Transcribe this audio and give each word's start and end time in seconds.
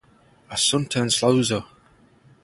Assunta 0.49 0.97
in 0.99 1.11
Saluzzo. 1.11 1.59